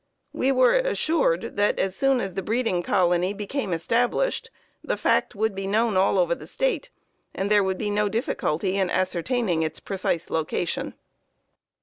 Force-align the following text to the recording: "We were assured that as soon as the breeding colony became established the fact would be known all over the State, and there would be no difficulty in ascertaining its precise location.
"We 0.33 0.51
were 0.51 0.73
assured 0.73 1.57
that 1.57 1.77
as 1.77 1.95
soon 1.95 2.21
as 2.21 2.33
the 2.33 2.41
breeding 2.41 2.81
colony 2.81 3.33
became 3.35 3.71
established 3.71 4.49
the 4.83 4.97
fact 4.97 5.35
would 5.35 5.53
be 5.53 5.67
known 5.67 5.95
all 5.95 6.17
over 6.17 6.33
the 6.33 6.47
State, 6.47 6.89
and 7.35 7.51
there 7.51 7.63
would 7.63 7.77
be 7.77 7.91
no 7.91 8.09
difficulty 8.09 8.77
in 8.77 8.89
ascertaining 8.89 9.61
its 9.61 9.79
precise 9.79 10.31
location. 10.31 10.95